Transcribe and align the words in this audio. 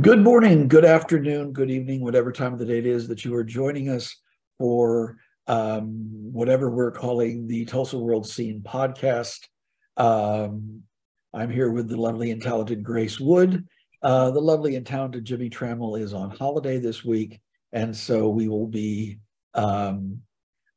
Good 0.00 0.22
morning, 0.22 0.68
good 0.68 0.84
afternoon, 0.84 1.52
good 1.52 1.70
evening, 1.70 2.00
whatever 2.00 2.32
time 2.32 2.52
of 2.52 2.58
the 2.58 2.64
day 2.64 2.78
it 2.78 2.86
is 2.86 3.08
that 3.08 3.24
you 3.24 3.34
are 3.34 3.44
joining 3.44 3.90
us 3.90 4.16
for 4.56 5.18
um, 5.46 6.08
whatever 6.32 6.70
we're 6.70 6.92
calling 6.92 7.46
the 7.46 7.66
Tulsa 7.66 7.98
World 7.98 8.26
Scene 8.26 8.62
podcast. 8.62 9.40
Um, 9.98 10.84
I'm 11.34 11.50
here 11.50 11.70
with 11.70 11.88
the 11.88 11.98
lovely 11.98 12.30
and 12.30 12.40
talented 12.40 12.82
Grace 12.82 13.20
Wood. 13.20 13.66
Uh, 14.00 14.30
the 14.30 14.40
lovely 14.40 14.76
and 14.76 14.86
talented 14.86 15.24
Jimmy 15.24 15.50
Trammell 15.50 16.00
is 16.00 16.14
on 16.14 16.30
holiday 16.30 16.78
this 16.78 17.04
week, 17.04 17.40
and 17.72 17.94
so 17.94 18.28
we 18.28 18.48
will 18.48 18.68
be 18.68 19.18
um, 19.54 20.20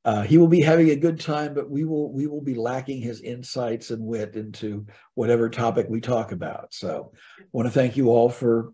uh, 0.03 0.23
he 0.23 0.37
will 0.37 0.49
be 0.49 0.61
having 0.61 0.89
a 0.89 0.97
good 0.97 1.19
time, 1.19 1.53
but 1.53 1.69
we 1.69 1.85
will 1.85 2.11
we 2.11 2.27
will 2.27 2.41
be 2.41 2.55
lacking 2.55 2.99
his 2.99 3.21
insights 3.21 3.91
and 3.91 4.03
wit 4.03 4.35
into 4.35 4.85
whatever 5.13 5.49
topic 5.49 5.85
we 5.87 6.01
talk 6.01 6.33
about. 6.33 6.73
So, 6.73 7.13
I 7.39 7.43
want 7.53 7.67
to 7.67 7.71
thank 7.71 7.95
you 7.95 8.09
all 8.09 8.27
for 8.27 8.73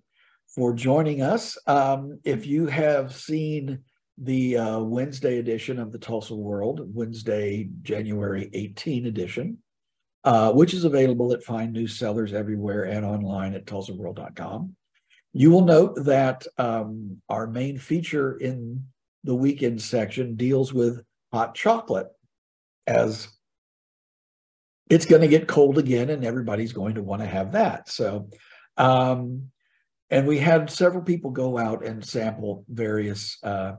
for 0.55 0.73
joining 0.73 1.21
us. 1.21 1.57
Um, 1.67 2.19
if 2.23 2.45
you 2.45 2.67
have 2.67 3.15
seen 3.15 3.79
the 4.17 4.57
uh, 4.57 4.79
Wednesday 4.79 5.39
edition 5.39 5.79
of 5.79 5.91
the 5.91 5.97
Tulsa 5.97 6.35
World, 6.35 6.81
Wednesday, 6.93 7.69
January 7.81 8.49
18 8.53 9.05
edition, 9.05 9.59
uh, 10.23 10.51
which 10.51 10.73
is 10.73 10.83
available 10.83 11.31
at 11.33 11.43
fine 11.43 11.71
news 11.71 11.97
sellers 11.97 12.33
everywhere 12.33 12.83
and 12.83 13.05
online 13.05 13.53
at 13.53 13.65
tulsaworld.com, 13.65 14.75
you 15.33 15.51
will 15.51 15.63
note 15.63 15.95
that 16.03 16.45
um, 16.57 17.21
our 17.29 17.47
main 17.47 17.77
feature 17.77 18.35
in 18.37 18.85
the 19.23 19.35
weekend 19.35 19.81
section 19.81 20.35
deals 20.35 20.73
with 20.73 21.01
hot 21.31 21.55
chocolate 21.55 22.07
as 22.87 23.27
it's 24.89 25.05
going 25.05 25.21
to 25.21 25.27
get 25.27 25.47
cold 25.47 25.77
again 25.77 26.09
and 26.09 26.25
everybody's 26.25 26.73
going 26.73 26.95
to 26.95 27.03
want 27.03 27.21
to 27.21 27.27
have 27.27 27.51
that. 27.51 27.87
So, 27.87 28.29
um, 28.75 29.51
and 30.09 30.27
we 30.27 30.37
had 30.37 30.69
several 30.69 31.03
people 31.03 31.31
go 31.31 31.57
out 31.57 31.85
and 31.85 32.03
sample 32.03 32.65
various 32.69 33.37
uh, 33.43 33.73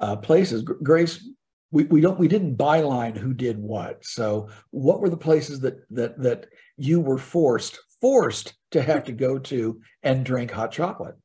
uh, 0.00 0.16
places. 0.16 0.62
Grace, 0.62 1.28
we, 1.70 1.84
we 1.84 2.00
don't 2.00 2.18
we 2.18 2.28
didn't 2.28 2.56
byline 2.56 3.16
who 3.16 3.34
did 3.34 3.58
what. 3.58 4.04
So 4.04 4.48
what 4.70 5.00
were 5.00 5.10
the 5.10 5.16
places 5.16 5.60
that 5.60 5.78
that 5.90 6.20
that 6.22 6.46
you 6.76 7.00
were 7.00 7.18
forced 7.18 7.78
forced 8.00 8.54
to 8.70 8.82
have 8.82 9.04
to 9.04 9.12
go 9.12 9.38
to 9.38 9.80
and 10.02 10.24
drink 10.24 10.50
hot 10.50 10.72
chocolate? 10.72 11.16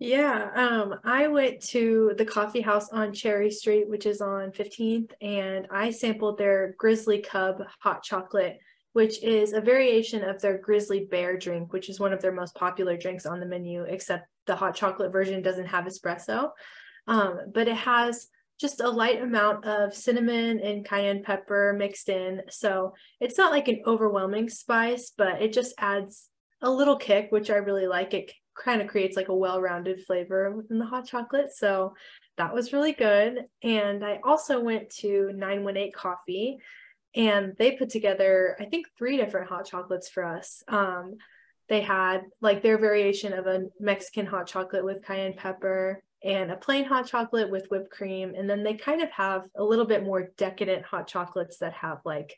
Yeah, 0.00 0.50
um, 0.54 0.94
I 1.02 1.26
went 1.26 1.60
to 1.70 2.12
the 2.16 2.24
coffee 2.24 2.60
house 2.60 2.88
on 2.90 3.12
Cherry 3.12 3.50
Street, 3.50 3.88
which 3.88 4.06
is 4.06 4.20
on 4.20 4.52
15th, 4.52 5.10
and 5.20 5.66
I 5.72 5.90
sampled 5.90 6.38
their 6.38 6.76
Grizzly 6.78 7.18
Cub 7.18 7.64
hot 7.80 8.04
chocolate 8.04 8.60
which 8.92 9.22
is 9.22 9.52
a 9.52 9.60
variation 9.60 10.24
of 10.24 10.40
their 10.40 10.58
grizzly 10.58 11.06
bear 11.10 11.36
drink, 11.36 11.72
which 11.72 11.88
is 11.88 12.00
one 12.00 12.12
of 12.12 12.20
their 12.20 12.32
most 12.32 12.54
popular 12.54 12.96
drinks 12.96 13.26
on 13.26 13.40
the 13.40 13.46
menu, 13.46 13.84
except 13.84 14.26
the 14.46 14.56
hot 14.56 14.74
chocolate 14.74 15.12
version 15.12 15.42
doesn't 15.42 15.66
have 15.66 15.84
espresso. 15.84 16.50
Um, 17.06 17.38
but 17.52 17.68
it 17.68 17.76
has 17.76 18.28
just 18.60 18.80
a 18.80 18.88
light 18.88 19.22
amount 19.22 19.64
of 19.64 19.94
cinnamon 19.94 20.58
and 20.60 20.84
cayenne 20.84 21.22
pepper 21.22 21.74
mixed 21.78 22.08
in. 22.08 22.42
So 22.50 22.94
it's 23.20 23.38
not 23.38 23.52
like 23.52 23.68
an 23.68 23.82
overwhelming 23.86 24.48
spice, 24.48 25.12
but 25.16 25.40
it 25.40 25.52
just 25.52 25.74
adds 25.78 26.28
a 26.60 26.70
little 26.70 26.96
kick, 26.96 27.28
which 27.30 27.50
I 27.50 27.56
really 27.56 27.86
like. 27.86 28.14
It 28.14 28.32
kind 28.60 28.82
of 28.82 28.88
creates 28.88 29.16
like 29.16 29.28
a 29.28 29.34
well 29.34 29.60
rounded 29.60 30.00
flavor 30.04 30.50
within 30.50 30.78
the 30.78 30.86
hot 30.86 31.06
chocolate. 31.06 31.52
So 31.52 31.94
that 32.36 32.52
was 32.52 32.72
really 32.72 32.92
good. 32.92 33.44
And 33.62 34.04
I 34.04 34.18
also 34.24 34.60
went 34.60 34.90
to 34.96 35.32
918 35.34 35.92
Coffee 35.92 36.58
and 37.14 37.54
they 37.58 37.72
put 37.72 37.88
together 37.88 38.56
i 38.60 38.64
think 38.64 38.86
three 38.96 39.16
different 39.16 39.48
hot 39.48 39.66
chocolates 39.66 40.08
for 40.08 40.24
us. 40.24 40.62
Um, 40.68 41.16
they 41.68 41.82
had 41.82 42.22
like 42.40 42.62
their 42.62 42.78
variation 42.78 43.32
of 43.32 43.46
a 43.46 43.66
mexican 43.78 44.26
hot 44.26 44.46
chocolate 44.46 44.84
with 44.84 45.04
cayenne 45.04 45.34
pepper 45.34 46.02
and 46.24 46.50
a 46.50 46.56
plain 46.56 46.84
hot 46.84 47.06
chocolate 47.06 47.50
with 47.50 47.68
whipped 47.70 47.90
cream. 47.90 48.34
And 48.36 48.48
then 48.48 48.64
they 48.64 48.74
kind 48.74 49.02
of 49.02 49.10
have 49.10 49.44
a 49.56 49.62
little 49.62 49.84
bit 49.84 50.04
more 50.04 50.30
decadent 50.36 50.84
hot 50.84 51.06
chocolates 51.06 51.58
that 51.58 51.74
have 51.74 51.98
like 52.04 52.36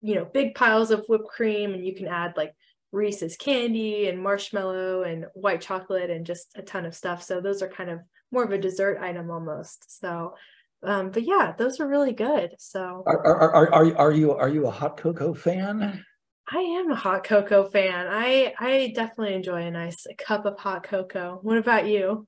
you 0.00 0.14
know 0.14 0.24
big 0.24 0.54
piles 0.54 0.90
of 0.90 1.04
whipped 1.08 1.28
cream. 1.28 1.74
And 1.74 1.84
you 1.84 1.94
can 1.94 2.08
add 2.08 2.34
like 2.36 2.54
reese's 2.90 3.36
candy 3.36 4.08
and 4.08 4.22
marshmallow 4.22 5.02
and 5.02 5.26
white 5.34 5.60
chocolate 5.60 6.10
and 6.10 6.26
just 6.26 6.52
a 6.56 6.62
ton 6.62 6.84
of 6.86 6.94
stuff. 6.94 7.22
So 7.22 7.40
those 7.40 7.62
are 7.62 7.68
kind 7.68 7.90
of 7.90 8.00
more 8.30 8.44
of 8.44 8.52
a 8.52 8.58
dessert 8.58 8.98
item 9.00 9.30
almost. 9.30 9.98
So 10.00 10.34
um, 10.82 11.10
but 11.10 11.22
yeah, 11.22 11.52
those 11.56 11.80
are 11.80 11.88
really 11.88 12.12
good. 12.12 12.54
So 12.58 13.02
are, 13.06 13.26
are, 13.26 13.40
are, 13.40 13.72
are, 13.74 13.96
are 13.96 14.12
you 14.12 14.32
are 14.32 14.48
you 14.48 14.66
a 14.66 14.70
hot 14.70 14.96
cocoa 14.96 15.34
fan? 15.34 16.04
I 16.50 16.58
am 16.58 16.90
a 16.90 16.96
hot 16.96 17.24
cocoa 17.24 17.68
fan. 17.70 18.06
I 18.10 18.52
I 18.58 18.92
definitely 18.94 19.34
enjoy 19.34 19.62
a 19.62 19.70
nice 19.70 20.06
cup 20.18 20.44
of 20.44 20.58
hot 20.58 20.82
cocoa. 20.82 21.38
What 21.42 21.56
about 21.56 21.86
you? 21.86 22.26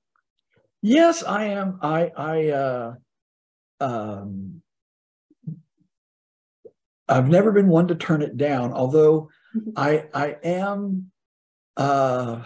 Yes, 0.83 1.23
I 1.25 1.47
am. 1.47 1.79
I 1.83 2.13
I 2.17 2.49
uh 2.49 2.95
um 3.81 4.63
I've 7.09 7.29
never 7.29 7.53
been 7.53 7.69
one 7.69 7.89
to 7.89 7.95
turn 7.95 8.23
it 8.23 8.37
down, 8.37 8.73
although 8.73 9.31
I 9.77 10.05
I 10.15 10.37
am 10.45 11.11
uh 11.77 12.45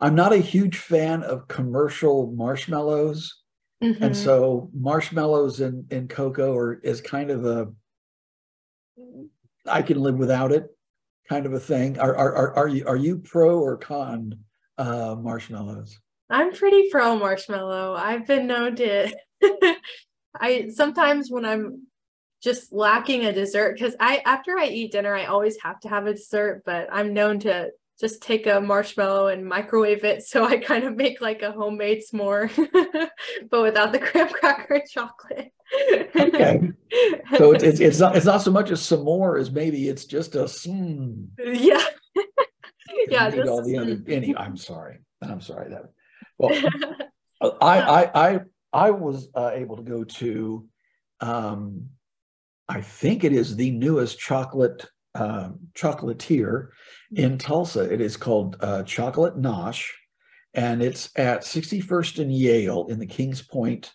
I'm 0.00 0.14
not 0.14 0.32
a 0.32 0.38
huge 0.38 0.78
fan 0.78 1.22
of 1.22 1.48
commercial 1.48 2.32
marshmallows. 2.32 3.42
Mm-hmm. 3.82 4.02
And 4.02 4.16
so 4.16 4.70
marshmallows 4.72 5.60
and, 5.60 5.90
and 5.92 6.08
cocoa 6.08 6.56
are 6.56 6.74
is 6.74 7.00
kind 7.00 7.30
of 7.30 7.44
a 7.44 7.68
I 9.66 9.82
can 9.82 10.00
live 10.00 10.16
without 10.16 10.52
it 10.52 10.70
kind 11.28 11.46
of 11.46 11.52
a 11.52 11.60
thing. 11.60 11.98
Are 11.98 12.16
are 12.16 12.34
are, 12.34 12.56
are 12.56 12.68
you 12.68 12.86
are 12.86 12.96
you 12.96 13.18
pro 13.18 13.58
or 13.58 13.76
con 13.76 14.38
uh, 14.78 15.16
marshmallows? 15.18 15.98
I'm 16.30 16.52
pretty 16.52 16.88
pro 16.90 17.16
marshmallow. 17.16 17.94
I've 17.94 18.26
been 18.26 18.46
known 18.46 18.76
to 18.76 19.12
I 20.40 20.68
sometimes 20.74 21.30
when 21.30 21.44
I'm 21.44 21.86
just 22.42 22.72
lacking 22.72 23.24
a 23.24 23.32
dessert 23.32 23.74
because 23.74 23.96
I 24.00 24.22
after 24.24 24.58
I 24.58 24.66
eat 24.66 24.92
dinner 24.92 25.14
I 25.14 25.26
always 25.26 25.56
have 25.62 25.80
to 25.80 25.88
have 25.88 26.06
a 26.06 26.14
dessert, 26.14 26.62
but 26.64 26.88
I'm 26.92 27.14
known 27.14 27.40
to 27.40 27.70
just 27.98 28.22
take 28.22 28.46
a 28.46 28.60
marshmallow 28.60 29.28
and 29.28 29.46
microwave 29.46 30.04
it. 30.04 30.22
So 30.22 30.44
I 30.44 30.58
kind 30.58 30.84
of 30.84 30.96
make 30.96 31.20
like 31.20 31.42
a 31.42 31.52
homemade 31.52 32.02
s'more, 32.02 32.50
but 33.50 33.62
without 33.62 33.92
the 33.92 33.98
graham 33.98 34.28
cracker 34.28 34.74
and 34.74 34.88
chocolate. 34.88 35.52
okay. 36.14 36.72
So 37.36 37.52
it's, 37.52 37.64
it's, 37.64 37.80
it's 37.80 37.98
not 37.98 38.16
it's 38.16 38.26
not 38.26 38.42
so 38.42 38.50
much 38.50 38.70
a 38.70 38.74
s'more 38.74 39.40
as 39.40 39.50
maybe 39.50 39.88
it's 39.88 40.04
just 40.04 40.34
a 40.34 40.44
mm. 40.44 41.26
Yeah. 41.38 41.82
yeah. 43.08 43.30
Just, 43.30 43.48
all 43.48 43.64
the 43.64 43.78
other 43.78 43.98
any 44.08 44.36
I'm 44.36 44.56
sorry. 44.56 44.98
I'm 45.22 45.40
sorry 45.40 45.70
that 45.70 45.84
well 46.38 46.52
I 47.60 47.80
I 47.80 48.28
I 48.28 48.40
I 48.72 48.90
was 48.90 49.28
uh, 49.34 49.50
able 49.54 49.76
to 49.76 49.82
go 49.82 50.04
to 50.04 50.68
um 51.20 51.88
I 52.68 52.80
think 52.80 53.24
it 53.24 53.32
is 53.32 53.56
the 53.56 53.70
newest 53.70 54.18
chocolate 54.18 54.86
uh, 55.16 55.50
chocolatier 55.74 56.68
in 57.14 57.38
Tulsa. 57.38 57.92
It 57.92 58.00
is 58.00 58.16
called 58.16 58.56
uh, 58.60 58.82
Chocolate 58.82 59.36
Nosh, 59.36 59.90
and 60.54 60.82
it's 60.82 61.10
at 61.16 61.42
61st 61.42 62.20
and 62.20 62.32
Yale 62.32 62.86
in 62.88 62.98
the 62.98 63.06
Kings 63.06 63.42
Point 63.42 63.92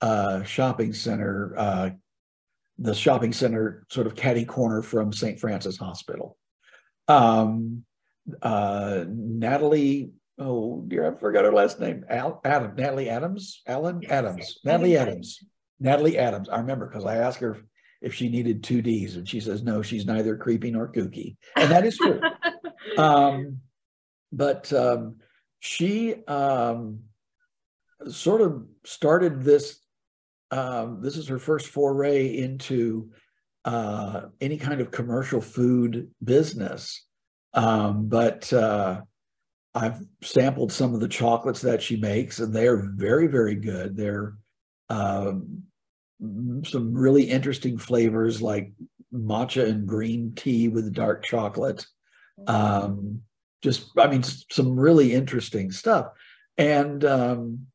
uh, 0.00 0.42
shopping 0.42 0.92
center, 0.92 1.54
uh, 1.56 1.90
the 2.78 2.94
shopping 2.94 3.32
center 3.32 3.86
sort 3.90 4.06
of 4.06 4.16
caddy 4.16 4.44
corner 4.44 4.82
from 4.82 5.12
St. 5.12 5.38
Francis 5.38 5.76
Hospital. 5.76 6.36
Um, 7.06 7.84
uh, 8.40 9.04
Natalie, 9.08 10.12
oh 10.38 10.84
dear, 10.88 11.12
I 11.12 11.18
forgot 11.18 11.44
her 11.44 11.52
last 11.52 11.80
name. 11.80 12.04
Al, 12.08 12.40
Adam, 12.44 12.74
Natalie 12.76 13.08
Adams, 13.10 13.62
Alan 13.66 14.02
Adams, 14.08 14.58
Natalie 14.64 14.96
Adams, 14.96 15.38
Natalie 15.80 16.18
Adams. 16.18 16.48
I 16.48 16.58
remember 16.58 16.86
because 16.86 17.04
I 17.04 17.16
asked 17.16 17.40
her 17.40 17.58
if 18.02 18.14
she 18.14 18.28
needed 18.28 18.62
two 18.62 18.82
D's, 18.82 19.16
and 19.16 19.28
she 19.28 19.40
says 19.40 19.62
no, 19.62 19.82
she's 19.82 20.06
neither 20.06 20.36
creepy 20.36 20.70
nor 20.70 20.88
kooky, 20.88 21.36
and 21.56 21.70
that 21.70 21.86
is 21.86 21.96
true. 21.96 22.20
um, 22.98 23.58
but 24.32 24.72
um, 24.72 25.16
she 25.60 26.24
um, 26.26 27.00
sort 28.08 28.40
of 28.40 28.66
started 28.84 29.42
this. 29.42 29.78
Um, 30.50 31.00
this 31.00 31.16
is 31.16 31.28
her 31.28 31.38
first 31.38 31.68
foray 31.68 32.36
into 32.36 33.10
uh, 33.64 34.22
any 34.40 34.56
kind 34.56 34.80
of 34.80 34.90
commercial 34.90 35.40
food 35.40 36.10
business. 36.22 37.06
Um, 37.54 38.08
but 38.08 38.52
uh, 38.52 39.02
I've 39.74 40.00
sampled 40.22 40.72
some 40.72 40.94
of 40.94 41.00
the 41.00 41.08
chocolates 41.08 41.62
that 41.62 41.82
she 41.82 41.96
makes, 41.96 42.38
and 42.38 42.52
they 42.52 42.66
are 42.66 42.90
very, 42.94 43.26
very 43.26 43.54
good. 43.54 43.96
They're 43.96 44.34
um, 44.88 45.64
some 46.64 46.94
really 46.94 47.24
interesting 47.24 47.78
flavors 47.78 48.40
like 48.40 48.72
matcha 49.12 49.68
and 49.68 49.86
green 49.86 50.32
tea 50.34 50.68
with 50.68 50.94
dark 50.94 51.24
chocolate. 51.24 51.84
Um, 52.46 53.22
just, 53.62 53.90
I 53.98 54.06
mean, 54.08 54.22
some 54.22 54.78
really 54.78 55.12
interesting 55.12 55.70
stuff. 55.70 56.08
And 56.58 57.04
um, 57.04 57.66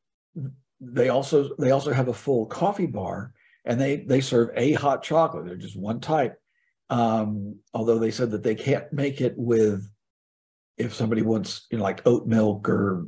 they 0.79 1.09
also 1.09 1.55
they 1.57 1.71
also 1.71 1.91
have 1.91 2.07
a 2.07 2.13
full 2.13 2.45
coffee 2.45 2.85
bar, 2.85 3.33
and 3.65 3.79
they 3.81 3.97
they 3.97 4.21
serve 4.21 4.49
a 4.55 4.73
hot 4.73 5.03
chocolate. 5.03 5.45
They're 5.45 5.55
just 5.55 5.77
one 5.77 5.99
type. 5.99 6.35
Um, 6.89 7.59
although 7.73 7.99
they 7.99 8.11
said 8.11 8.31
that 8.31 8.43
they 8.43 8.55
can't 8.55 8.91
make 8.93 9.19
it 9.19 9.33
with 9.35 9.89
if 10.77 10.93
somebody 10.93 11.21
wants 11.23 11.65
you 11.71 11.77
know 11.77 11.83
like 11.83 12.05
oat 12.05 12.27
milk 12.27 12.69
or 12.69 13.07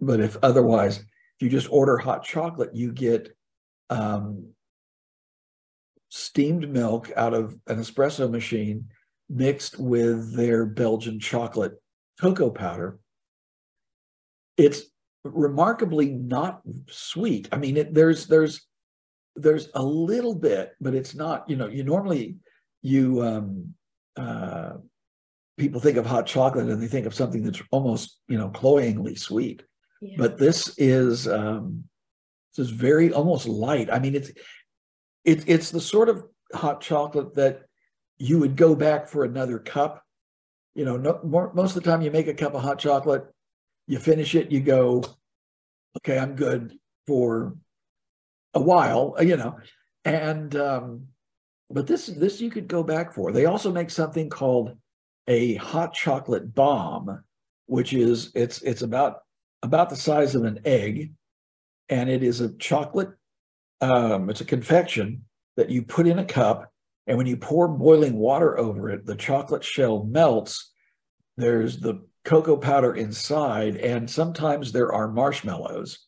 but 0.00 0.20
if 0.20 0.36
otherwise, 0.42 0.98
if 0.98 1.06
you 1.40 1.48
just 1.48 1.70
order 1.70 1.98
hot 1.98 2.24
chocolate, 2.24 2.74
you 2.74 2.92
get 2.92 3.36
um, 3.90 4.52
steamed 6.08 6.68
milk 6.68 7.10
out 7.16 7.34
of 7.34 7.58
an 7.66 7.78
espresso 7.78 8.30
machine 8.30 8.86
mixed 9.28 9.78
with 9.78 10.34
their 10.34 10.64
Belgian 10.64 11.20
chocolate 11.20 11.80
cocoa 12.20 12.50
powder. 12.50 12.98
It's 14.56 14.82
remarkably 15.24 16.10
not 16.10 16.62
sweet. 16.88 17.48
I 17.52 17.56
mean, 17.56 17.76
it, 17.76 17.94
there's 17.94 18.26
there's 18.26 18.66
there's 19.36 19.68
a 19.74 19.82
little 19.82 20.34
bit, 20.34 20.72
but 20.80 20.94
it's 20.94 21.14
not. 21.14 21.48
You 21.48 21.56
know, 21.56 21.68
you 21.68 21.84
normally 21.84 22.36
you 22.82 23.22
um, 23.22 23.74
uh, 24.16 24.74
people 25.58 25.80
think 25.80 25.96
of 25.96 26.06
hot 26.06 26.26
chocolate 26.26 26.68
and 26.68 26.82
they 26.82 26.88
think 26.88 27.06
of 27.06 27.14
something 27.14 27.42
that's 27.42 27.62
almost 27.70 28.20
you 28.28 28.38
know 28.38 28.48
cloyingly 28.48 29.14
sweet. 29.14 29.62
Yeah. 30.00 30.16
But 30.16 30.38
this 30.38 30.74
is 30.78 31.28
um, 31.28 31.84
is 32.58 32.70
very 32.70 33.12
almost 33.12 33.46
light. 33.46 33.92
I 33.92 33.98
mean, 33.98 34.14
it's 34.14 34.30
it's 35.24 35.44
it's 35.46 35.70
the 35.70 35.80
sort 35.80 36.08
of 36.08 36.24
hot 36.54 36.80
chocolate 36.80 37.34
that 37.34 37.62
you 38.18 38.38
would 38.38 38.56
go 38.56 38.74
back 38.74 39.08
for 39.08 39.24
another 39.24 39.58
cup. 39.58 40.02
You 40.74 40.84
know, 40.84 40.96
no, 40.96 41.20
more, 41.24 41.52
most 41.54 41.76
of 41.76 41.82
the 41.82 41.90
time 41.90 42.02
you 42.02 42.10
make 42.10 42.28
a 42.28 42.34
cup 42.34 42.54
of 42.54 42.62
hot 42.62 42.78
chocolate, 42.78 43.24
you 43.86 43.98
finish 43.98 44.34
it, 44.34 44.52
you 44.52 44.60
go, 44.60 45.04
okay, 45.98 46.18
I'm 46.18 46.36
good 46.36 46.78
for 47.06 47.56
a 48.54 48.60
while, 48.60 49.16
you 49.20 49.36
know, 49.36 49.58
and 50.04 50.54
um, 50.56 51.08
but 51.70 51.86
this 51.86 52.06
this 52.06 52.40
you 52.40 52.50
could 52.50 52.68
go 52.68 52.82
back 52.82 53.12
for. 53.12 53.32
They 53.32 53.46
also 53.46 53.72
make 53.72 53.90
something 53.90 54.30
called 54.30 54.76
a 55.26 55.56
hot 55.56 55.94
chocolate 55.94 56.54
bomb, 56.54 57.22
which 57.66 57.92
is 57.92 58.32
it's 58.34 58.62
it's 58.62 58.82
about 58.82 59.20
about 59.62 59.90
the 59.90 59.96
size 59.96 60.34
of 60.34 60.44
an 60.44 60.60
egg, 60.64 61.12
and 61.88 62.08
it 62.08 62.22
is 62.22 62.40
a 62.40 62.52
chocolate. 62.56 63.10
Um, 63.80 64.30
it's 64.30 64.40
a 64.40 64.46
confection 64.46 65.24
that 65.56 65.70
you 65.70 65.82
put 65.82 66.06
in 66.06 66.18
a 66.18 66.24
cup, 66.24 66.70
and 67.06 67.16
when 67.16 67.26
you 67.26 67.36
pour 67.36 67.68
boiling 67.68 68.14
water 68.14 68.58
over 68.58 68.90
it, 68.90 69.06
the 69.06 69.16
chocolate 69.16 69.64
shell 69.64 70.04
melts. 70.04 70.72
There's 71.36 71.78
the 71.78 72.06
cocoa 72.24 72.56
powder 72.56 72.94
inside, 72.94 73.76
and 73.76 74.10
sometimes 74.10 74.72
there 74.72 74.92
are 74.92 75.08
marshmallows. 75.08 75.98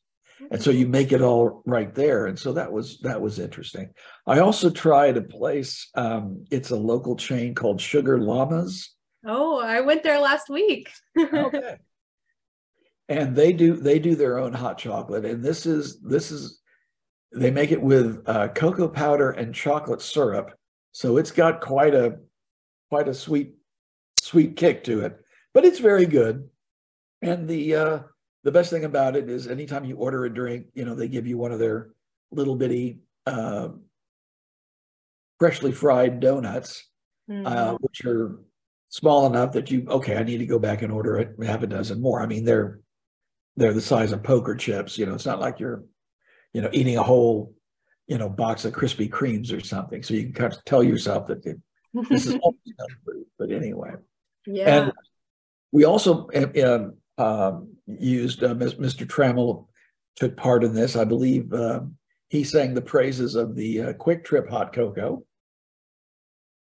And 0.50 0.62
so 0.62 0.70
you 0.70 0.88
make 0.88 1.12
it 1.12 1.20
all 1.20 1.62
right 1.66 1.94
there. 1.94 2.26
And 2.26 2.38
so 2.38 2.54
that 2.54 2.72
was 2.72 2.98
that 3.00 3.20
was 3.20 3.38
interesting. 3.38 3.90
I 4.26 4.38
also 4.38 4.70
tried 4.70 5.16
a 5.16 5.22
place, 5.22 5.88
um, 5.94 6.44
it's 6.50 6.70
a 6.70 6.76
local 6.76 7.16
chain 7.16 7.54
called 7.54 7.80
Sugar 7.80 8.18
Llamas. 8.18 8.94
Oh, 9.26 9.60
I 9.60 9.80
went 9.80 10.02
there 10.02 10.18
last 10.18 10.48
week. 10.48 10.90
okay. 11.18 11.76
And 13.10 13.36
they 13.36 13.52
do 13.52 13.74
they 13.74 13.98
do 13.98 14.14
their 14.14 14.38
own 14.38 14.54
hot 14.54 14.78
chocolate. 14.78 15.26
And 15.26 15.44
this 15.44 15.66
is 15.66 16.00
this 16.00 16.30
is 16.30 16.60
they 17.32 17.50
make 17.50 17.70
it 17.70 17.82
with 17.82 18.22
uh, 18.26 18.48
cocoa 18.48 18.88
powder 18.88 19.32
and 19.32 19.54
chocolate 19.54 20.00
syrup. 20.00 20.52
So 20.92 21.18
it's 21.18 21.30
got 21.30 21.60
quite 21.60 21.94
a 21.94 22.16
quite 22.88 23.08
a 23.08 23.14
sweet 23.14 23.54
sweet 24.18 24.56
kick 24.56 24.84
to 24.84 25.00
it 25.00 25.20
but 25.52 25.64
it's 25.64 25.78
very 25.78 26.06
good. 26.06 26.48
And 27.22 27.48
the 27.48 27.74
uh, 27.74 27.98
the 28.44 28.52
best 28.52 28.70
thing 28.70 28.84
about 28.84 29.16
it 29.16 29.28
is 29.28 29.46
anytime 29.46 29.84
you 29.84 29.96
order 29.96 30.24
a 30.24 30.32
drink, 30.32 30.66
you 30.74 30.84
know, 30.84 30.94
they 30.94 31.08
give 31.08 31.26
you 31.26 31.36
one 31.36 31.52
of 31.52 31.58
their 31.58 31.90
little 32.30 32.56
bitty 32.56 33.00
uh, 33.26 33.68
freshly 35.38 35.72
fried 35.72 36.20
donuts, 36.20 36.86
uh, 37.28 37.32
mm-hmm. 37.32 37.76
which 37.80 38.04
are 38.04 38.38
small 38.88 39.26
enough 39.26 39.52
that 39.52 39.70
you 39.70 39.86
okay, 39.88 40.16
I 40.16 40.22
need 40.22 40.38
to 40.38 40.46
go 40.46 40.58
back 40.58 40.82
and 40.82 40.92
order 40.92 41.18
it, 41.18 41.34
have 41.44 41.62
a 41.62 41.66
dozen 41.66 42.00
more. 42.00 42.22
I 42.22 42.26
mean, 42.26 42.44
they're 42.44 42.80
they're 43.56 43.72
the 43.72 43.80
size 43.80 44.12
of 44.12 44.22
poker 44.22 44.54
chips. 44.54 44.98
You 44.98 45.06
know, 45.06 45.14
it's 45.14 45.26
not 45.26 45.40
like 45.40 45.60
you're, 45.60 45.84
you 46.52 46.62
know, 46.62 46.70
eating 46.72 46.96
a 46.96 47.02
whole, 47.02 47.54
you 48.06 48.18
know, 48.18 48.28
box 48.28 48.64
of 48.64 48.72
Krispy 48.72 49.08
Kremes 49.08 49.56
or 49.56 49.60
something. 49.60 50.02
So 50.02 50.14
you 50.14 50.24
can 50.24 50.32
kind 50.32 50.52
of 50.52 50.64
tell 50.64 50.82
yourself 50.82 51.26
that 51.28 51.42
this 51.44 52.26
is 52.26 52.34
almost 52.42 52.72
food. 53.04 53.26
But 53.38 53.52
anyway, 53.52 53.92
yeah. 54.46 54.82
And 54.82 54.92
we 55.72 55.84
also 55.84 56.28
uh, 56.28 56.88
uh, 57.20 57.60
used 57.86 58.42
uh, 58.42 58.54
Mr. 58.54 59.06
Trammell 59.06 59.66
took 60.16 60.36
part 60.36 60.64
in 60.64 60.74
this. 60.74 60.96
I 60.96 61.04
believe 61.04 61.52
um, 61.52 61.96
he 62.28 62.44
sang 62.44 62.74
the 62.74 62.82
praises 62.82 63.34
of 63.34 63.54
the 63.56 63.82
uh, 63.82 63.92
QuikTrip 63.94 64.48
hot 64.48 64.72
cocoa. 64.72 65.24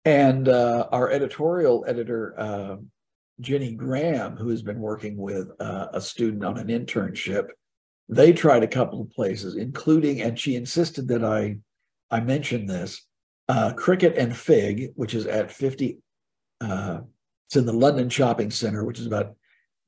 And 0.03 0.47
uh, 0.47 0.87
our 0.91 1.09
editorial 1.09 1.83
editor, 1.87 2.35
uh, 2.37 2.75
Jenny 3.39 3.73
Graham, 3.73 4.37
who 4.37 4.49
has 4.49 4.61
been 4.61 4.79
working 4.79 5.17
with 5.17 5.49
uh, 5.59 5.87
a 5.93 6.01
student 6.01 6.43
on 6.43 6.57
an 6.57 6.67
internship, 6.67 7.47
they 8.07 8.31
tried 8.33 8.63
a 8.63 8.67
couple 8.67 9.01
of 9.01 9.09
places, 9.11 9.55
including, 9.55 10.21
and 10.21 10.39
she 10.39 10.55
insisted 10.55 11.07
that 11.09 11.23
I, 11.23 11.57
I 12.11 12.19
mention 12.21 12.65
this, 12.65 13.05
uh, 13.49 13.73
Cricket 13.73 14.15
and 14.17 14.35
Fig, 14.35 14.91
which 14.95 15.13
is 15.13 15.25
at 15.25 15.51
50 15.51 15.99
uh, 16.61 17.01
it's 17.47 17.55
in 17.55 17.65
the 17.65 17.73
London 17.73 18.09
Shopping 18.09 18.49
Center, 18.49 18.83
which 18.83 18.99
is 18.99 19.05
about 19.05 19.35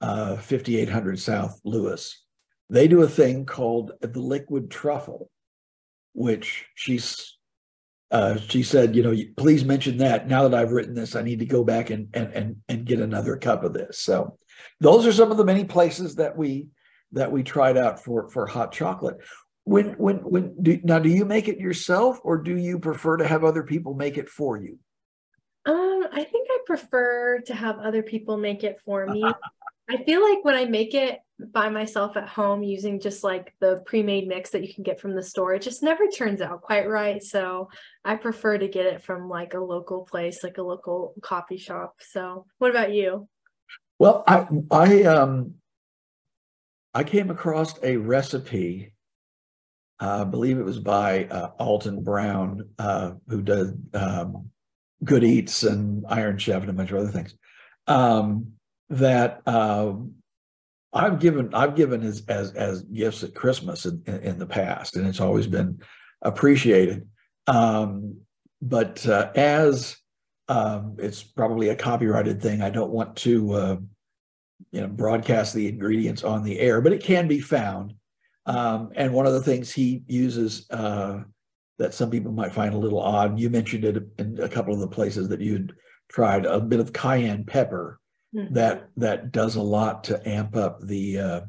uh, 0.01 0.37
5800 0.37 1.19
South 1.19 1.59
Lewis. 1.63 2.23
They 2.69 2.87
do 2.87 3.01
a 3.01 3.07
thing 3.07 3.45
called 3.45 3.93
the 4.01 4.19
liquid 4.19 4.69
truffle, 4.69 5.29
which 6.13 6.65
she's 6.75 7.36
uh, 8.09 8.37
she 8.37 8.63
said, 8.63 8.95
you 8.95 9.03
know, 9.03 9.15
please 9.35 9.65
mention 9.65 9.97
that. 9.97 10.27
Now 10.27 10.47
that 10.47 10.57
I've 10.57 10.71
written 10.71 10.93
this, 10.93 11.15
I 11.15 11.21
need 11.21 11.39
to 11.39 11.45
go 11.45 11.63
back 11.63 11.89
and 11.89 12.07
and 12.13 12.33
and 12.33 12.55
and 12.69 12.85
get 12.85 12.99
another 12.99 13.35
cup 13.37 13.63
of 13.63 13.73
this. 13.73 13.99
So, 13.99 14.37
those 14.79 15.05
are 15.05 15.11
some 15.11 15.31
of 15.31 15.37
the 15.37 15.45
many 15.45 15.65
places 15.65 16.15
that 16.15 16.37
we 16.37 16.67
that 17.11 17.31
we 17.31 17.43
tried 17.43 17.77
out 17.77 18.03
for 18.03 18.29
for 18.29 18.45
hot 18.45 18.71
chocolate. 18.71 19.17
When 19.65 19.91
when 19.93 20.17
when 20.17 20.55
do, 20.61 20.79
now 20.83 20.99
do 20.99 21.09
you 21.09 21.25
make 21.25 21.49
it 21.49 21.59
yourself, 21.59 22.19
or 22.23 22.37
do 22.37 22.55
you 22.55 22.79
prefer 22.79 23.17
to 23.17 23.27
have 23.27 23.43
other 23.43 23.63
people 23.63 23.93
make 23.93 24.17
it 24.17 24.29
for 24.29 24.55
you? 24.57 24.79
Um, 25.65 26.07
I 26.13 26.23
think 26.23 26.47
I 26.49 26.59
prefer 26.65 27.41
to 27.41 27.53
have 27.53 27.77
other 27.79 28.01
people 28.01 28.37
make 28.37 28.63
it 28.63 28.79
for 28.85 29.05
me. 29.05 29.21
I 29.89 30.03
feel 30.03 30.21
like 30.21 30.43
when 30.43 30.55
I 30.55 30.65
make 30.65 30.93
it 30.93 31.19
by 31.39 31.69
myself 31.69 32.17
at 32.17 32.27
home 32.27 32.63
using 32.63 32.99
just 32.99 33.23
like 33.23 33.53
the 33.61 33.81
pre-made 33.85 34.27
mix 34.27 34.49
that 34.49 34.65
you 34.67 34.73
can 34.73 34.83
get 34.83 34.99
from 34.99 35.15
the 35.15 35.23
store, 35.23 35.53
it 35.53 35.61
just 35.61 35.81
never 35.81 36.07
turns 36.07 36.41
out 36.41 36.61
quite 36.61 36.89
right. 36.89 37.23
So 37.23 37.69
I 38.03 38.15
prefer 38.15 38.57
to 38.57 38.67
get 38.67 38.85
it 38.85 39.03
from 39.03 39.29
like 39.29 39.53
a 39.53 39.59
local 39.59 40.03
place, 40.03 40.43
like 40.43 40.57
a 40.57 40.63
local 40.63 41.13
coffee 41.21 41.57
shop. 41.57 41.95
So 41.99 42.45
what 42.57 42.71
about 42.71 42.91
you? 42.91 43.29
Well, 43.99 44.23
I 44.27 44.47
I 44.71 45.03
um 45.03 45.55
I 46.93 47.03
came 47.03 47.29
across 47.29 47.81
a 47.81 47.97
recipe. 47.97 48.93
Uh, 49.99 50.21
I 50.21 50.23
believe 50.25 50.59
it 50.59 50.65
was 50.65 50.79
by 50.79 51.25
uh, 51.25 51.51
Alton 51.57 52.03
Brown, 52.03 52.69
uh, 52.77 53.13
who 53.27 53.41
does 53.41 53.73
um, 53.95 54.51
Good 55.03 55.23
Eats 55.23 55.63
and 55.63 56.05
Iron 56.07 56.37
Chef 56.37 56.61
and 56.61 56.69
a 56.69 56.73
bunch 56.73 56.91
of 56.91 56.97
other 56.97 57.09
things 57.09 57.33
um, 57.87 58.53
that 58.89 59.41
uh, 59.45 59.93
I've 60.93 61.19
given 61.19 61.53
I've 61.53 61.75
given 61.75 62.03
as 62.03 62.23
as, 62.27 62.53
as 62.53 62.81
gifts 62.83 63.23
at 63.23 63.35
Christmas 63.35 63.85
in, 63.85 64.03
in, 64.05 64.39
the 64.39 64.45
past, 64.45 64.95
and 64.95 65.07
it's 65.07 65.19
always 65.19 65.47
been 65.47 65.81
appreciated. 66.21 67.07
Um, 67.47 68.21
but 68.61 69.05
uh, 69.07 69.31
as 69.35 69.97
um, 70.47 70.95
it's 70.97 71.23
probably 71.23 71.69
a 71.69 71.75
copyrighted 71.75 72.41
thing, 72.41 72.61
I 72.61 72.69
don't 72.69 72.91
want 72.91 73.15
to 73.17 73.53
uh, 73.53 73.77
you 74.71 74.81
know 74.81 74.87
broadcast 74.87 75.53
the 75.53 75.67
ingredients 75.67 76.23
on 76.23 76.43
the 76.43 76.59
air, 76.59 76.81
but 76.81 76.93
it 76.93 77.03
can 77.03 77.27
be 77.27 77.41
found. 77.41 77.93
Um, 78.45 78.91
and 78.95 79.13
one 79.13 79.27
of 79.27 79.33
the 79.33 79.43
things 79.43 79.73
he 79.73 80.03
uses 80.07 80.69
uh, 80.71 81.19
that 81.79 81.93
some 81.93 82.09
people 82.09 82.31
might 82.31 82.53
find 82.53 82.73
a 82.73 82.77
little 82.77 83.01
odd. 83.01 83.37
You 83.37 83.49
mentioned 83.49 83.83
it 83.83 84.03
in 84.17 84.39
a 84.41 84.47
couple 84.47 84.73
of 84.73 84.79
the 84.79 84.87
places 84.87 85.27
that 85.29 85.41
you'd 85.41 85.75
tried 86.07 86.45
a 86.45 86.61
bit 86.61 86.79
of 86.79 86.93
cayenne 86.93 87.43
pepper 87.43 87.99
mm-hmm. 88.35 88.53
that 88.53 88.89
that 88.97 89.31
does 89.31 89.55
a 89.55 89.61
lot 89.61 90.05
to 90.05 90.27
amp 90.27 90.55
up 90.55 90.81
the 90.81 91.19
uh, 91.19 91.41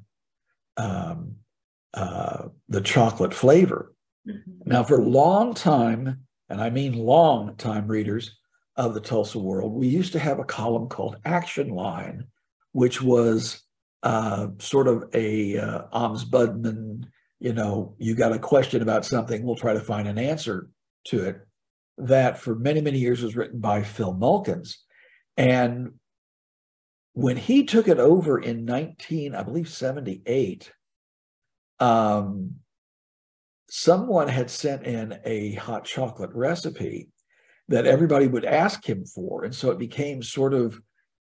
um, 0.77 1.37
uh, 1.95 2.49
the 2.69 2.81
chocolate 2.81 3.35
flavor. 3.35 3.95
Mm-hmm. 4.27 4.71
Now, 4.71 4.83
for 4.85 5.01
a 5.01 5.05
long 5.05 5.55
time, 5.55 6.27
and 6.49 6.61
I 6.61 6.71
mean 6.71 6.95
long 6.95 7.57
time 7.57 7.87
readers 7.87 8.37
of 8.77 8.95
the 8.95 9.01
Tulsa 9.01 9.39
World, 9.39 9.73
we 9.73 9.89
used 9.89 10.13
to 10.13 10.19
have 10.19 10.39
a 10.39 10.45
column 10.45 10.89
called 10.89 11.17
Action 11.25 11.71
Line, 11.71 12.27
which 12.73 13.03
was 13.03 13.63
uh, 14.03 14.49
sort 14.59 14.87
of 14.87 15.05
a 15.15 15.59
uh, 15.59 15.83
ombudsman 15.93 17.07
you 17.41 17.53
know, 17.53 17.95
you 17.99 18.15
got 18.15 18.33
a 18.33 18.39
question 18.39 18.83
about 18.83 19.05
something, 19.05 19.43
we'll 19.43 19.57
try 19.57 19.73
to 19.73 19.81
find 19.81 20.09
an 20.09 20.19
answer 20.19 20.69
to 21.07 21.25
it. 21.25 21.41
That 21.97 22.39
for 22.39 22.55
many, 22.55 22.81
many 22.81 22.99
years 22.99 23.23
was 23.23 23.37
written 23.37 23.61
by 23.61 23.83
Phil 23.83 24.15
Mulkins. 24.15 24.77
And 25.37 25.95
when 27.19 27.37
he 27.37 27.65
took 27.65 27.89
it 27.89 27.99
over 27.99 28.39
in 28.39 28.65
19, 28.65 29.35
I 29.35 29.43
believe 29.43 29.69
78, 29.69 30.71
um, 31.81 32.55
someone 33.69 34.29
had 34.29 34.49
sent 34.49 34.85
in 34.85 35.19
a 35.25 35.55
hot 35.55 35.85
chocolate 35.85 36.31
recipe 36.33 37.09
that 37.67 37.87
everybody 37.87 38.29
would 38.29 38.45
ask 38.45 38.89
him 38.89 39.05
for. 39.05 39.43
And 39.43 39.53
so 39.53 39.73
it 39.73 39.81
became 39.81 40.23
sort 40.23 40.55
of 40.55 40.81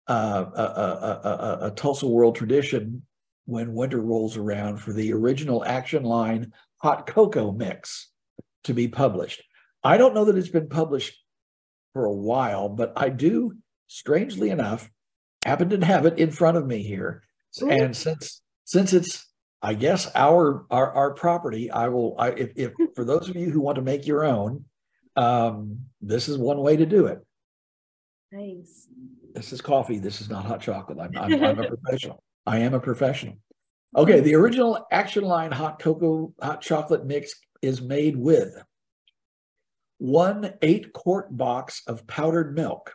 uh, 0.08 0.46
a, 0.56 0.62
a, 0.62 1.28
a, 1.28 1.66
a, 1.66 1.70
Tulsa 1.72 2.08
world 2.08 2.36
tradition 2.36 3.02
when 3.44 3.74
winter 3.74 4.00
rolls 4.00 4.38
around 4.38 4.78
for 4.78 4.94
the 4.94 5.12
original 5.12 5.62
Action 5.62 6.04
Line 6.04 6.54
hot 6.78 7.06
cocoa 7.06 7.52
mix 7.52 8.10
to 8.64 8.72
be 8.72 8.88
published. 8.88 9.42
I 9.84 9.98
don't 9.98 10.14
know 10.14 10.24
that 10.24 10.38
it's 10.38 10.48
been 10.48 10.70
published 10.70 11.22
for 11.92 12.06
a 12.06 12.14
while, 12.14 12.70
but 12.70 12.94
I 12.96 13.10
do, 13.10 13.58
strangely 13.88 14.48
enough, 14.48 14.88
happen 15.44 15.68
to 15.70 15.84
have 15.84 16.06
it 16.06 16.18
in 16.18 16.30
front 16.30 16.56
of 16.56 16.66
me 16.66 16.82
here. 16.82 17.22
Ooh. 17.62 17.70
And 17.70 17.96
since 17.96 18.42
since 18.64 18.92
it's 18.92 19.26
I 19.60 19.74
guess 19.74 20.10
our 20.14 20.66
our 20.70 20.92
our 20.92 21.14
property, 21.14 21.70
I 21.70 21.88
will 21.88 22.16
I 22.18 22.30
if, 22.30 22.50
if 22.56 22.72
for 22.94 23.04
those 23.04 23.28
of 23.28 23.36
you 23.36 23.50
who 23.50 23.60
want 23.60 23.76
to 23.76 23.82
make 23.82 24.06
your 24.06 24.24
own, 24.24 24.64
um, 25.16 25.80
this 26.00 26.28
is 26.28 26.38
one 26.38 26.58
way 26.58 26.76
to 26.76 26.86
do 26.86 27.06
it. 27.06 27.24
Nice. 28.32 28.88
This 29.34 29.52
is 29.52 29.60
coffee. 29.60 29.98
This 29.98 30.20
is 30.20 30.28
not 30.28 30.44
hot 30.44 30.60
chocolate. 30.60 30.98
I'm, 30.98 31.16
I'm, 31.16 31.44
I'm 31.44 31.58
a 31.58 31.68
professional. 31.76 32.22
I 32.46 32.58
am 32.58 32.74
a 32.74 32.80
professional. 32.80 33.36
Okay, 33.94 34.20
the 34.20 34.34
original 34.34 34.86
Action 34.90 35.24
Line 35.24 35.52
hot 35.52 35.78
cocoa 35.78 36.32
hot 36.42 36.62
chocolate 36.62 37.04
mix 37.04 37.34
is 37.60 37.82
made 37.82 38.16
with 38.16 38.62
one 39.98 40.54
eight 40.62 40.92
quart 40.92 41.36
box 41.36 41.82
of 41.86 42.06
powdered 42.06 42.54
milk, 42.56 42.94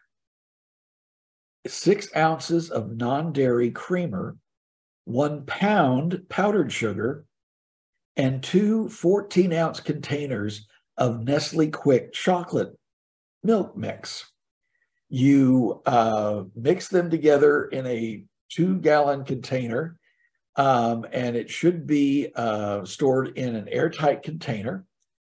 six 1.70 2.10
ounces 2.16 2.70
of 2.70 2.96
non 2.96 3.34
dairy 3.34 3.72
creamer, 3.72 4.38
one 5.06 5.46
pound 5.46 6.24
powdered 6.30 6.72
sugar, 6.72 7.26
and 8.16 8.44
two 8.44 8.90
14 8.90 9.54
ounce 9.54 9.80
containers 9.80 10.68
of 10.98 11.24
Nestle 11.24 11.70
Quick 11.70 12.14
chocolate 12.14 12.78
milk 13.44 13.78
mix. 13.78 14.32
You 15.10 15.82
uh, 15.86 16.44
mix 16.56 16.90
them 16.90 17.10
together 17.10 17.66
in 17.66 17.86
a 17.86 18.26
two 18.50 18.80
gallon 18.80 19.24
container, 19.24 19.98
um, 20.56 21.06
and 21.14 21.36
it 21.36 21.50
should 21.50 21.88
be 21.88 22.30
uh, 22.36 22.84
stored 22.84 23.38
in 23.38 23.56
an 23.56 23.70
airtight 23.70 24.24
container. 24.24 24.86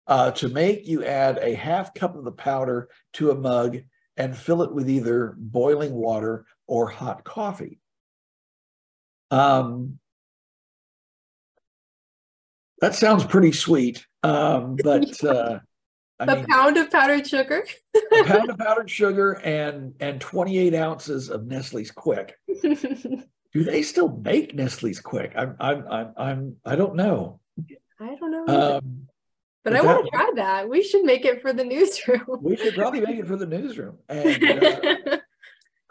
Uh, 0.09 0.33
to 0.33 0.49
make, 0.49 0.87
you 0.87 1.05
add 1.05 1.39
a 1.39 1.55
half 1.55 1.95
cup 1.95 2.17
of 2.17 2.25
the 2.25 2.33
powder 2.33 2.89
to 3.13 3.31
a 3.31 3.35
mug 3.35 3.79
and 4.17 4.37
fill 4.37 4.63
it 4.63 4.73
with 4.73 4.89
either 4.89 5.35
boiling 5.39 5.95
water 5.95 6.45
or 6.67 6.89
hot 6.89 7.25
coffee. 7.25 7.81
Um, 9.31 9.99
that 12.81 12.95
sounds 12.95 13.25
pretty 13.25 13.53
sweet, 13.53 14.07
um, 14.23 14.77
but 14.85 15.25
uh, 15.25 15.61
I 16.21 16.25
a 16.25 16.37
mean, 16.37 16.47
pound 16.47 16.77
of 16.77 16.91
powdered 16.91 17.27
sugar. 17.27 17.65
a 17.95 18.25
pound 18.25 18.51
of 18.51 18.59
powdered 18.59 18.91
sugar 18.91 19.33
and 19.45 19.95
and 20.01 20.21
28 20.21 20.75
ounces 20.75 21.31
of 21.31 21.47
Nestle's 21.47 21.91
Quick. 21.91 22.35
Do 22.63 23.65
they 23.65 23.83
still 23.83 24.09
make 24.09 24.55
Nestle's 24.55 25.01
Quick? 25.01 25.33
I'm 25.37 25.57
I'm 25.61 25.87
I'm 25.89 26.13
I'm 26.17 26.57
I 26.65 26.77
don't 26.77 26.97
know. 26.97 27.41
I 28.01 28.15
don't 28.17 28.47
know. 28.47 28.77
Um, 28.77 29.09
but 29.65 29.77
I 29.77 29.83
want 29.83 30.05
to 30.05 30.11
try 30.11 30.31
that. 30.37 30.69
We 30.69 30.83
should 30.83 31.05
make 31.05 31.25
it 31.25 31.41
for 31.41 31.53
the 31.53 31.65
newsroom. 31.65 32.23
we 32.41 32.57
should 32.57 32.75
probably 32.75 33.01
make 33.01 33.19
it 33.19 33.27
for 33.27 33.37
the 33.37 33.47
newsroom. 33.47 33.99
And, 34.09 34.45
uh, 34.45 35.19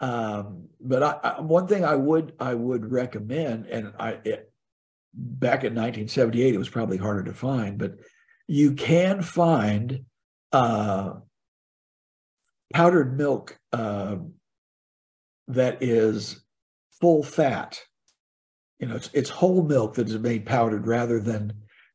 um, 0.00 0.68
but 0.80 1.02
I, 1.02 1.10
I, 1.22 1.40
one 1.40 1.66
thing 1.66 1.84
I 1.84 1.94
would 1.94 2.34
I 2.38 2.54
would 2.54 2.90
recommend, 2.90 3.66
and 3.66 3.92
I 3.98 4.18
it, 4.24 4.52
back 5.14 5.64
in 5.64 5.74
1978 5.74 6.54
it 6.54 6.58
was 6.58 6.68
probably 6.68 6.98
harder 6.98 7.24
to 7.24 7.34
find, 7.34 7.78
but 7.78 7.96
you 8.46 8.74
can 8.74 9.22
find 9.22 10.04
uh, 10.52 11.14
powdered 12.74 13.16
milk 13.16 13.58
uh, 13.72 14.16
that 15.48 15.82
is 15.82 16.42
full 17.00 17.22
fat. 17.22 17.80
You 18.78 18.88
know, 18.88 18.96
it's 18.96 19.10
it's 19.14 19.30
whole 19.30 19.62
milk 19.62 19.94
that 19.94 20.08
is 20.08 20.18
made 20.18 20.44
powdered 20.44 20.86
rather 20.86 21.20
than 21.20 21.54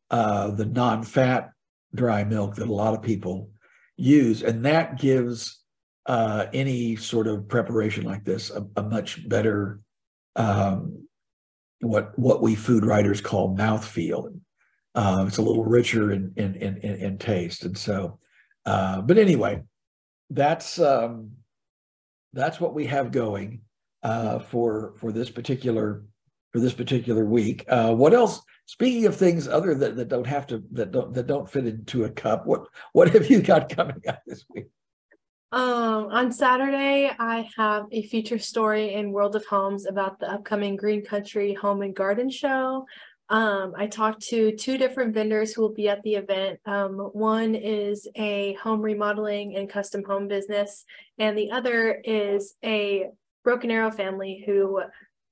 uh, 0.10 0.52
the 0.52 0.66
non-fat 0.66 1.52
dry 1.94 2.24
milk 2.24 2.56
that 2.56 2.68
a 2.68 2.74
lot 2.74 2.94
of 2.94 3.02
people 3.02 3.52
use, 3.96 4.44
and 4.44 4.66
that 4.66 5.00
gives 5.00 5.62
uh, 6.06 6.46
any 6.54 6.96
sort 6.96 7.28
of 7.28 7.48
preparation 7.48 8.04
like 8.04 8.24
this 8.24 8.50
a, 8.50 8.66
a 8.76 8.84
much 8.84 9.28
better 9.28 9.80
um, 10.36 11.08
what 11.82 12.18
what 12.18 12.42
we 12.42 12.56
food 12.56 12.86
writers 12.86 13.22
call 13.22 13.56
mouthfeel. 13.56 14.40
Uh, 14.96 15.26
it's 15.28 15.38
a 15.38 15.42
little 15.42 15.66
richer 15.66 16.12
in 16.12 16.34
in, 16.36 16.56
in 16.56 16.78
in 16.78 17.18
taste, 17.18 17.64
and 17.66 17.78
so. 17.78 18.20
Uh, 18.66 19.02
but 19.02 19.18
anyway, 19.18 19.64
that's 20.30 20.80
um, 20.80 21.32
that's 22.34 22.60
what 22.60 22.74
we 22.74 22.86
have 22.86 23.12
going 23.12 23.62
uh, 24.04 24.40
for 24.40 24.94
for 24.98 25.12
this 25.12 25.30
particular 25.30 26.04
for 26.52 26.60
this 26.60 26.74
particular 26.74 27.26
week. 27.26 27.66
Uh, 27.68 27.94
what 27.94 28.14
else? 28.14 28.42
Speaking 28.68 29.06
of 29.06 29.16
things 29.16 29.48
other 29.48 29.74
that, 29.76 29.96
that 29.96 30.10
don't 30.10 30.28
have 30.28 30.46
to 30.48 30.62
that 30.74 30.92
don't 30.92 31.14
that 31.14 31.26
don't 31.26 31.50
fit 31.50 31.66
into 31.66 32.04
a 32.04 32.10
cup, 32.10 32.46
what 32.46 32.68
what 32.92 33.10
have 33.14 33.30
you 33.32 33.42
got 33.42 33.70
coming 33.70 34.02
up 34.08 34.22
this 34.28 34.46
week? 34.54 34.66
Um, 35.54 36.10
on 36.12 36.34
Saturday, 36.34 37.10
I 37.18 37.50
have 37.56 37.86
a 37.94 38.06
feature 38.08 38.38
story 38.38 38.94
in 38.94 39.14
World 39.14 39.38
of 39.38 39.46
Homes 39.46 39.86
about 39.86 40.20
the 40.20 40.30
upcoming 40.30 40.76
Green 40.76 41.02
Country 41.02 41.54
Home 41.54 41.82
and 41.82 41.96
Garden 41.96 42.30
Show. 42.30 42.86
Um, 43.30 43.74
I 43.78 43.88
talked 43.88 44.22
to 44.28 44.54
two 44.58 44.78
different 44.78 45.14
vendors 45.14 45.54
who 45.54 45.62
will 45.62 45.74
be 45.74 45.88
at 45.88 46.04
the 46.04 46.16
event. 46.16 46.60
Um, 46.66 46.98
one 47.14 47.56
is 47.56 48.06
a 48.16 48.58
home 48.62 48.82
remodeling 48.82 49.56
and 49.56 49.70
custom 49.70 50.04
home 50.04 50.28
business, 50.28 50.84
and 51.18 51.38
the 51.38 51.52
other 51.52 52.02
is 52.04 52.56
a 52.66 53.12
Broken 53.46 53.72
Arrow 53.72 53.92
family 53.92 54.44
who 54.46 54.82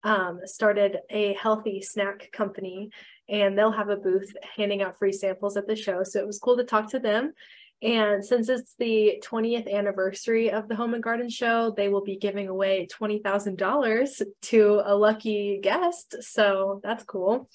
um, 0.06 0.40
started 0.46 1.00
a 1.10 1.34
healthy 1.34 1.82
snack 1.82 2.32
company, 2.32 2.92
and 3.28 3.58
they'll 3.58 3.72
have 3.72 3.90
a 3.90 3.98
booth 3.98 4.32
handing 4.56 4.84
out 4.84 4.98
free 4.98 5.12
samples 5.12 5.58
at 5.58 5.68
the 5.68 5.76
show. 5.76 6.04
So 6.04 6.20
it 6.20 6.28
was 6.28 6.40
cool 6.40 6.56
to 6.58 6.64
talk 6.64 6.92
to 6.92 7.00
them. 7.00 7.34
And 7.82 8.24
since 8.24 8.48
it's 8.48 8.76
the 8.80 9.22
20th 9.26 9.72
anniversary 9.72 10.50
of 10.50 10.70
the 10.70 10.76
Home 10.76 10.94
and 10.94 11.04
Garden 11.04 11.30
Show, 11.30 11.74
they 11.76 11.90
will 11.90 12.04
be 12.04 12.16
giving 12.16 12.48
away 12.48 12.88
$20,000 12.88 14.22
to 14.44 14.82
a 14.86 14.96
lucky 14.96 15.60
guest. 15.62 16.16
So 16.22 16.80
that's 16.84 17.04
cool. 17.04 17.50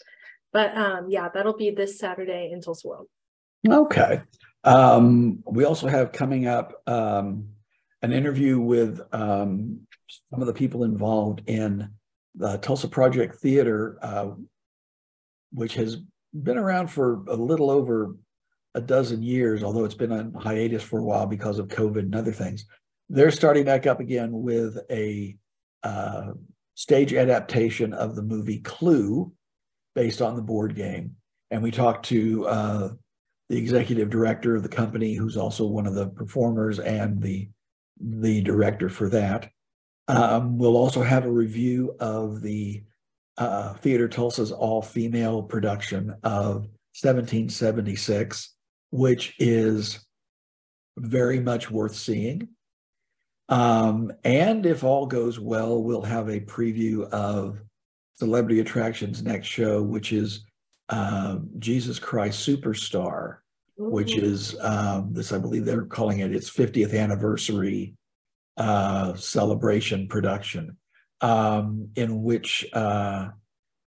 But 0.53 0.77
um, 0.77 1.07
yeah, 1.09 1.29
that'll 1.33 1.57
be 1.57 1.71
this 1.71 1.99
Saturday 1.99 2.51
in 2.53 2.61
Tulsa 2.61 2.87
World. 2.87 3.07
Okay. 3.67 4.23
Um, 4.65 5.43
we 5.47 5.65
also 5.65 5.89
have 5.89 6.13
coming 6.13 6.47
up 6.47 6.75
um, 6.87 7.51
an 8.03 8.13
interview 8.13 8.59
with 8.61 9.01
um, 9.13 9.87
some 10.31 10.41
of 10.41 10.47
the 10.47 10.53
people 10.53 10.85
involved 10.85 11.43
in 11.47 11.89
the 12.35 12.57
Tulsa 12.59 12.89
Project 12.89 13.37
Theater, 13.37 13.99
uh, 14.03 14.31
which 15.53 15.75
has 15.75 15.99
been 16.43 16.59
around 16.59 16.89
for 16.89 17.25
a 17.29 17.35
little 17.35 17.71
over 17.71 18.15
a 18.75 18.81
dozen 18.81 19.23
years, 19.23 19.63
although 19.63 19.85
it's 19.85 19.95
been 19.95 20.13
on 20.13 20.33
hiatus 20.35 20.83
for 20.83 21.01
a 21.01 21.05
while 21.05 21.27
because 21.27 21.59
of 21.59 21.69
COVID 21.69 22.01
and 22.01 22.15
other 22.15 22.33
things. 22.33 22.67
They're 23.09 23.33
starting 23.33 23.65
back 23.65 23.87
up 23.87 23.99
again 23.99 24.31
with 24.33 24.79
a 24.91 25.37
uh, 25.83 26.33
stage 26.75 27.13
adaptation 27.13 27.93
of 27.93 28.15
the 28.15 28.23
movie 28.23 28.61
Clue, 28.61 29.33
based 29.95 30.23
on 30.23 30.37
the 30.37 30.43
board 30.43 30.77
game. 30.77 31.17
And 31.51 31.63
we 31.63 31.73
talked 31.73 32.07
to 32.07 32.47
uh, 32.47 32.89
the 33.49 33.59
executive 33.59 34.09
director 34.09 34.55
of 34.55 34.63
the 34.63 34.69
company, 34.69 35.15
who's 35.15 35.37
also 35.37 35.67
one 35.67 35.87
of 35.87 35.95
the 35.95 36.09
performers 36.09 36.79
and 36.79 37.21
the 37.21 37.49
the 38.03 38.41
director 38.41 38.89
for 38.89 39.11
that. 39.11 39.51
Um, 40.11 40.59
we'll 40.59 40.77
also 40.77 41.03
have 41.03 41.25
a 41.25 41.31
review 41.31 41.95
of 42.01 42.43
the 42.43 42.83
uh, 43.39 43.75
Theater 43.75 44.09
Tulsa's 44.09 44.53
all-female 44.53 45.45
production 45.45 46.11
of 46.23 46.69
1776, 47.03 48.55
which 48.91 49.35
is 49.39 50.05
very 50.99 51.41
much 51.41 51.71
worth 51.71 51.95
seeing. 51.95 52.49
Um, 53.49 54.13
and 54.25 54.67
if 54.67 54.85
all 54.85 55.07
goes 55.07 55.39
well, 55.41 55.83
we'll 55.83 56.03
have 56.03 56.29
a 56.29 56.41
preview 56.41 57.09
of 57.11 57.61
Celebrity 58.19 58.61
Attractions 58.61 59.23
next 59.23 59.47
show, 59.49 59.83
which 59.83 60.13
is 60.13 60.45
uh, 60.89 61.39
Jesus 61.59 61.99
Christ 61.99 62.47
Superstar, 62.47 63.39
which 63.77 64.17
is 64.17 64.59
um, 64.61 65.13
this, 65.13 65.33
I 65.33 65.39
believe 65.39 65.65
they're 65.65 65.85
calling 65.85 66.19
it 66.19 66.35
its 66.35 66.51
50th 66.51 66.99
anniversary 66.99 67.95
uh, 68.61 69.15
celebration 69.15 70.07
production, 70.07 70.77
um, 71.23 71.89
in 71.97 72.23
which 72.23 72.69
uh, 72.75 73.29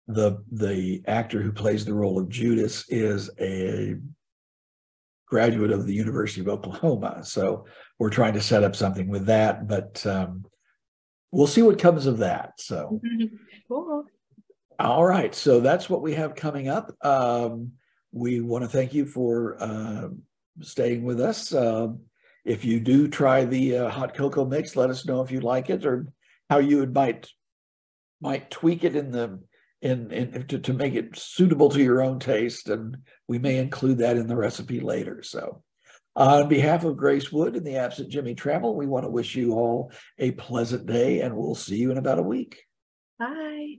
the 0.08 0.42
the 0.54 1.04
actor 1.06 1.42
who 1.42 1.52
plays 1.52 1.84
the 1.84 1.94
role 1.94 2.18
of 2.18 2.30
Judas 2.30 2.86
is 2.88 3.30
a 3.42 3.96
graduate 5.28 5.72
of 5.72 5.86
the 5.86 5.94
University 5.94 6.40
of 6.40 6.48
Oklahoma. 6.48 7.26
So 7.26 7.66
we're 8.00 8.10
trying 8.10 8.36
to 8.36 8.42
set 8.42 8.64
up 8.64 8.74
something 8.74 9.10
with 9.10 9.26
that, 9.26 9.68
but 9.68 10.06
um, 10.06 10.46
we'll 11.32 11.48
see 11.48 11.62
what 11.62 11.78
comes 11.78 12.06
of 12.06 12.20
that. 12.20 12.54
So 12.58 13.02
cool. 13.68 14.06
All 14.80 15.04
right. 15.06 15.36
So 15.36 15.60
that's 15.60 15.90
what 15.90 16.02
we 16.02 16.14
have 16.14 16.36
coming 16.36 16.70
up. 16.70 16.96
Um, 17.06 17.74
we 18.14 18.40
want 18.40 18.64
to 18.64 18.70
thank 18.70 18.94
you 18.94 19.06
for 19.06 19.62
uh, 19.62 20.08
staying 20.62 21.04
with 21.04 21.20
us. 21.20 21.54
Uh, 21.54 21.90
if 22.46 22.66
you 22.66 22.80
do 22.80 23.08
try 23.08 23.46
the 23.46 23.78
uh, 23.78 23.90
hot 23.90 24.14
cocoa 24.16 24.46
mix, 24.46 24.76
let 24.76 24.90
us 24.90 25.06
know 25.06 25.22
if 25.22 25.32
you 25.32 25.40
like 25.40 25.70
it 25.70 25.86
or 25.86 26.08
how 26.50 26.60
you 26.60 26.80
would 26.80 26.94
might 26.94 27.30
might 28.22 28.52
tweak 28.52 28.84
it 28.84 28.96
in 28.96 29.12
the 29.12 29.40
in, 29.82 30.12
in 30.12 30.48
to, 30.48 30.60
to 30.60 30.74
make 30.74 30.96
it 30.96 31.18
suitable 31.18 31.70
to 31.70 31.84
your 31.84 32.02
own 32.02 32.20
taste. 32.20 32.70
And 32.70 32.98
we 33.28 33.38
may 33.38 33.58
include 33.58 33.98
that 34.00 34.18
in 34.18 34.28
the 34.28 34.36
recipe 34.36 34.80
later. 34.80 35.22
So 35.24 35.62
on 36.16 36.48
behalf 36.48 36.86
of 36.86 36.96
Grace 36.96 37.32
Wood 37.32 37.56
and 37.56 37.66
the 37.66 37.76
absent 37.76 38.10
Jimmy 38.10 38.34
Trammell, 38.34 38.76
we 38.76 38.88
want 38.88 39.06
to 39.06 39.10
wish 39.10 39.36
you 39.36 39.54
all 39.54 39.92
a 40.18 40.32
pleasant 40.32 40.86
day 40.86 41.20
and 41.22 41.36
we'll 41.36 41.56
see 41.56 41.78
you 41.78 41.92
in 41.92 41.98
about 41.98 42.20
a 42.20 42.24
week. 42.24 42.64
Bye. 43.20 43.76